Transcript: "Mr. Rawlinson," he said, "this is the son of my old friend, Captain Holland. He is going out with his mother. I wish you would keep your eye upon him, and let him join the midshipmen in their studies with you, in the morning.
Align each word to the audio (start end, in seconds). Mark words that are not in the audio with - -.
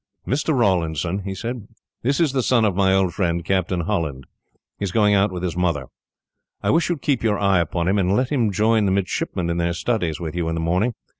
"Mr. 0.25 0.57
Rawlinson," 0.57 1.19
he 1.25 1.35
said, 1.35 1.67
"this 2.01 2.19
is 2.19 2.31
the 2.31 2.41
son 2.41 2.65
of 2.65 2.75
my 2.75 2.91
old 2.91 3.13
friend, 3.13 3.45
Captain 3.45 3.81
Holland. 3.81 4.25
He 4.79 4.85
is 4.85 4.91
going 4.91 5.13
out 5.13 5.31
with 5.31 5.43
his 5.43 5.55
mother. 5.55 5.85
I 6.63 6.71
wish 6.71 6.89
you 6.89 6.95
would 6.95 7.03
keep 7.03 7.21
your 7.21 7.37
eye 7.37 7.59
upon 7.59 7.87
him, 7.87 7.99
and 7.99 8.15
let 8.15 8.29
him 8.31 8.51
join 8.51 8.85
the 8.85 8.91
midshipmen 8.91 9.47
in 9.51 9.57
their 9.57 9.73
studies 9.73 10.19
with 10.19 10.33
you, 10.33 10.49
in 10.49 10.55
the 10.55 10.59
morning. 10.59 10.95